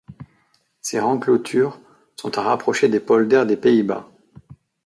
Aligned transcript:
Ces 0.81 0.99
renclôtures 0.99 1.79
sont 2.15 2.35
à 2.39 2.41
rapprocher 2.41 2.89
des 2.89 2.99
polders 2.99 3.45
des 3.45 3.55
Pays-Bas. 3.55 4.09